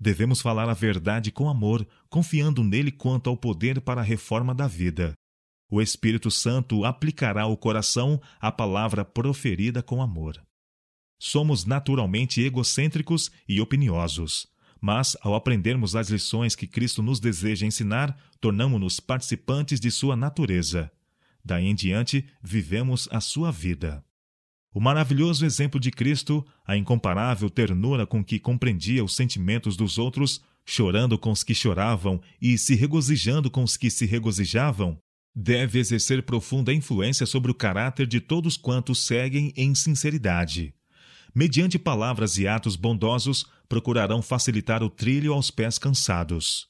[0.00, 4.66] Devemos falar a verdade com amor, confiando nele quanto ao poder para a reforma da
[4.66, 5.12] vida.
[5.70, 10.42] O Espírito Santo aplicará ao coração a palavra proferida com amor.
[11.18, 14.48] Somos naturalmente egocêntricos e opiniosos
[14.80, 20.90] mas, ao aprendermos as lições que Cristo nos deseja ensinar, tornamos-nos participantes de sua natureza.
[21.44, 24.04] Daí em diante, vivemos a sua vida.
[24.72, 30.42] O maravilhoso exemplo de Cristo, a incomparável ternura com que compreendia os sentimentos dos outros,
[30.64, 35.00] chorando com os que choravam e se regozijando com os que se regozijavam,
[35.40, 40.74] deve exercer profunda influência sobre o caráter de todos quantos seguem em sinceridade
[41.34, 46.66] mediante palavras e atos bondosos, procurarão facilitar o trilho aos pés cansados.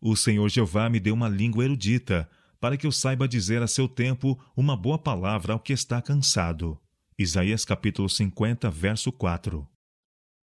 [0.00, 2.28] O Senhor Jeová me deu uma língua erudita,
[2.60, 6.78] para que eu saiba dizer a seu tempo uma boa palavra ao que está cansado.
[7.18, 9.66] Isaías capítulo 50, verso 4.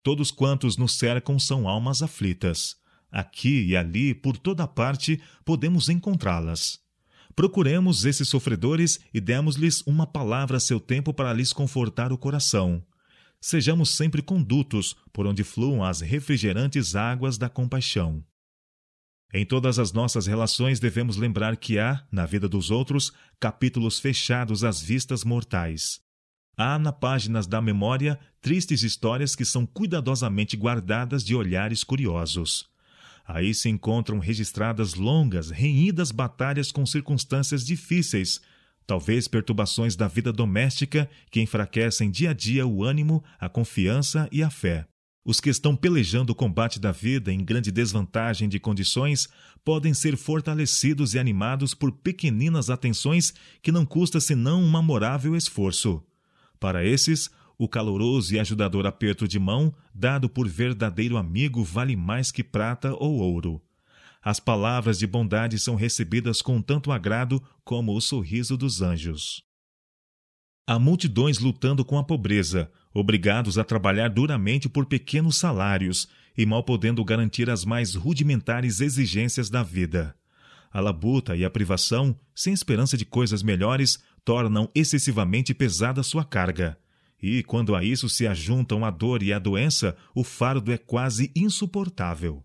[0.03, 2.75] Todos quantos nos cercam são almas aflitas.
[3.11, 6.79] Aqui e ali, por toda parte, podemos encontrá-las.
[7.41, 12.85] Procuremos esses sofredores e demos-lhes uma palavra a seu tempo para lhes confortar o coração
[13.41, 18.23] sejamos sempre condutos por onde fluam as refrigerantes águas da compaixão.
[19.33, 24.63] Em todas as nossas relações devemos lembrar que há, na vida dos outros, capítulos fechados
[24.63, 25.99] às vistas mortais.
[26.55, 32.69] Há, na páginas da memória, tristes histórias que são cuidadosamente guardadas de olhares curiosos.
[33.27, 38.41] Aí se encontram registradas longas, renhidas batalhas com circunstâncias difíceis,
[38.85, 44.43] talvez perturbações da vida doméstica que enfraquecem dia a dia o ânimo, a confiança e
[44.43, 44.85] a fé.
[45.23, 49.29] Os que estão pelejando o combate da vida em grande desvantagem de condições
[49.63, 56.03] podem ser fortalecidos e animados por pequeninas atenções que não custa senão um memorável esforço.
[56.59, 57.29] Para esses,
[57.61, 62.91] o caloroso e ajudador aperto de mão, dado por verdadeiro amigo, vale mais que prata
[62.95, 63.61] ou ouro.
[64.19, 69.43] As palavras de bondade são recebidas com tanto agrado como o sorriso dos anjos.
[70.65, 76.63] Há multidões lutando com a pobreza, obrigados a trabalhar duramente por pequenos salários e mal
[76.63, 80.15] podendo garantir as mais rudimentares exigências da vida.
[80.71, 86.80] A labuta e a privação, sem esperança de coisas melhores, tornam excessivamente pesada sua carga.
[87.21, 91.31] E, quando a isso se ajuntam a dor e a doença, o fardo é quase
[91.35, 92.43] insuportável.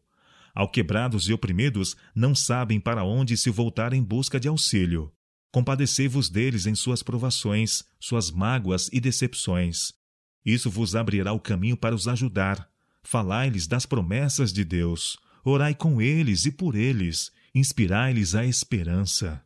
[0.54, 5.12] Ao quebrados e oprimidos, não sabem para onde se voltar em busca de auxílio.
[5.52, 9.92] Compadecei-vos deles em suas provações, suas mágoas e decepções.
[10.44, 12.68] Isso vos abrirá o caminho para os ajudar.
[13.02, 15.16] Falai-lhes das promessas de Deus.
[15.44, 17.30] Orai com eles e por eles.
[17.54, 19.45] Inspirai-lhes a esperança.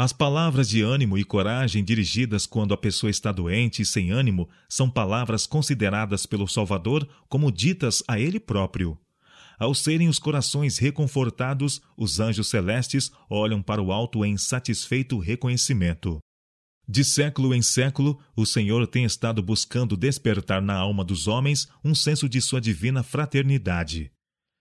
[0.00, 4.48] As palavras de ânimo e coragem dirigidas quando a pessoa está doente e sem ânimo
[4.68, 8.96] são palavras consideradas pelo Salvador como ditas a ele próprio.
[9.58, 16.20] Ao serem os corações reconfortados, os anjos celestes olham para o alto em satisfeito reconhecimento.
[16.88, 21.92] De século em século, o Senhor tem estado buscando despertar na alma dos homens um
[21.92, 24.12] senso de sua divina fraternidade.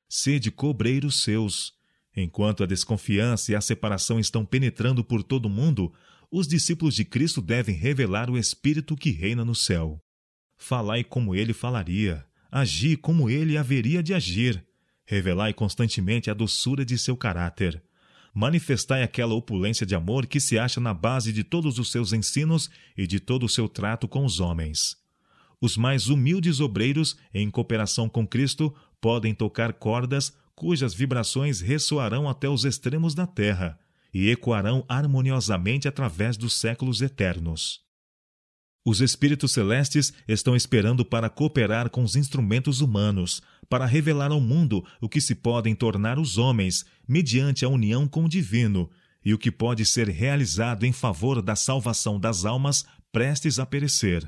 [0.09, 1.76] Sede cobreiros seus.
[2.17, 5.93] Enquanto a desconfiança e a separação estão penetrando por todo o mundo,
[6.29, 10.01] os discípulos de Cristo devem revelar o Espírito que reina no céu.
[10.57, 14.67] Falai como ele falaria, agi como ele haveria de agir,
[15.07, 17.81] Revelai constantemente a doçura de seu caráter.
[18.33, 22.69] Manifestai aquela opulência de amor que se acha na base de todos os seus ensinos
[22.95, 24.97] e de todo o seu trato com os homens.
[25.61, 32.49] Os mais humildes obreiros, em cooperação com Cristo, podem tocar cordas cujas vibrações ressoarão até
[32.49, 33.77] os extremos da terra
[34.11, 37.81] e ecoarão harmoniosamente através dos séculos eternos.
[38.83, 43.39] Os espíritos celestes estão esperando para cooperar com os instrumentos humanos,
[43.69, 48.25] para revelar ao mundo o que se podem tornar os homens mediante a união com
[48.25, 48.89] o divino
[49.23, 54.27] e o que pode ser realizado em favor da salvação das almas prestes a perecer.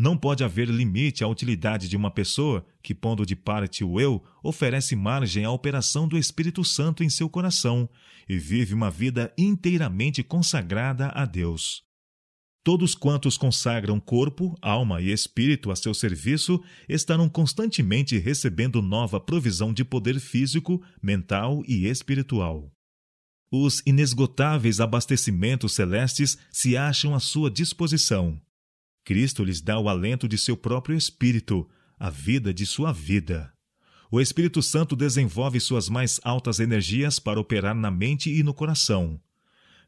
[0.00, 4.24] Não pode haver limite à utilidade de uma pessoa que, pondo de parte o eu,
[4.42, 7.86] oferece margem à operação do Espírito Santo em seu coração
[8.26, 11.82] e vive uma vida inteiramente consagrada a Deus.
[12.64, 19.70] Todos quantos consagram corpo, alma e espírito a seu serviço estarão constantemente recebendo nova provisão
[19.70, 22.72] de poder físico, mental e espiritual.
[23.52, 28.40] Os inesgotáveis abastecimentos celestes se acham à sua disposição
[29.04, 33.52] Cristo lhes dá o alento de seu próprio espírito, a vida de sua vida.
[34.10, 39.20] O Espírito Santo desenvolve suas mais altas energias para operar na mente e no coração.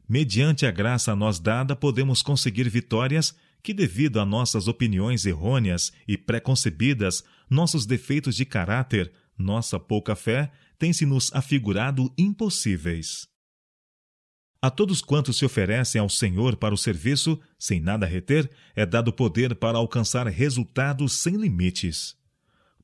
[0.07, 5.91] Mediante a graça a nós dada, podemos conseguir vitórias que, devido a nossas opiniões errôneas
[6.07, 13.32] e preconcebidas, nossos defeitos de caráter, nossa pouca fé, têm se nos afigurado impossíveis.
[14.63, 19.11] A todos quantos se oferecem ao Senhor para o serviço, sem nada reter, é dado
[19.11, 22.15] poder para alcançar resultados sem limites.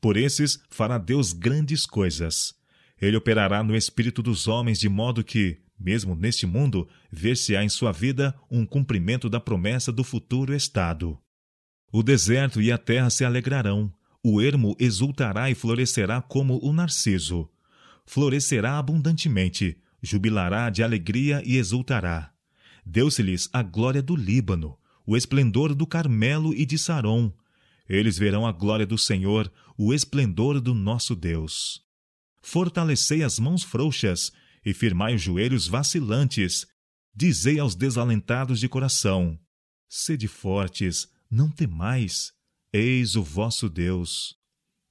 [0.01, 2.53] Por esses fará Deus grandes coisas.
[3.01, 7.93] Ele operará no espírito dos homens de modo que, mesmo neste mundo, ver-se-á em sua
[7.93, 11.17] vida um cumprimento da promessa do futuro estado.
[11.93, 13.89] O deserto e a terra se alegrarão,
[14.21, 17.49] o ermo exultará e florescerá como o narciso.
[18.05, 22.31] Florescerá abundantemente, jubilará de alegria e exultará.
[22.85, 27.33] Deu-se-lhes a glória do Líbano, o esplendor do Carmelo e de Saron.
[27.87, 31.81] Eles verão a glória do Senhor, o esplendor do nosso Deus.
[32.41, 34.31] Fortalecei as mãos frouxas
[34.65, 36.65] e firmai os joelhos vacilantes.
[37.13, 39.39] Dizei aos desalentados de coração:
[39.87, 42.31] Sede fortes, não temais.
[42.71, 44.38] Eis o vosso Deus.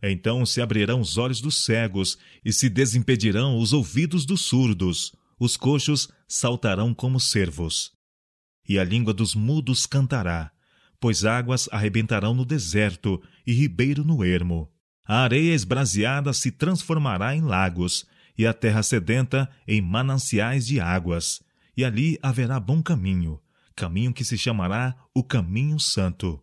[0.02, 5.12] Então se abrirão os olhos dos cegos e se desimpedirão os ouvidos dos surdos.
[5.38, 7.92] Os coxos saltarão como cervos.
[8.68, 10.52] E a língua dos mudos cantará,
[11.00, 14.70] pois águas arrebentarão no deserto e ribeiro no ermo.
[15.06, 18.04] A areia esbraseada se transformará em lagos,
[18.36, 21.40] e a terra sedenta em mananciais de águas.
[21.76, 23.40] E ali haverá bom caminho,
[23.74, 26.42] caminho que se chamará o Caminho Santo.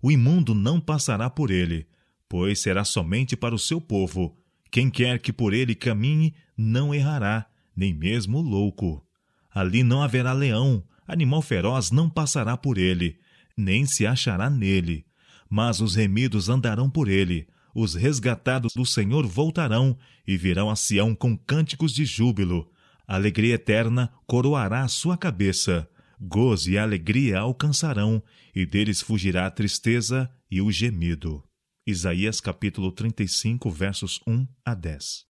[0.00, 1.86] O imundo não passará por ele,
[2.28, 4.36] pois será somente para o seu povo.
[4.70, 7.46] Quem quer que por ele caminhe não errará,
[7.76, 9.04] nem mesmo o louco.
[9.52, 13.18] Ali não haverá leão, animal feroz não passará por ele,
[13.56, 15.06] nem se achará nele.
[15.48, 19.96] Mas os remidos andarão por ele, os resgatados do Senhor voltarão
[20.26, 22.70] e virão a Sião com cânticos de júbilo.
[23.06, 25.88] Alegria eterna coroará a sua cabeça.
[26.20, 28.22] Gozo e alegria alcançarão,
[28.54, 31.42] e deles fugirá a tristeza e o gemido.
[31.86, 35.33] Isaías capítulo 35, versos 1 a 10.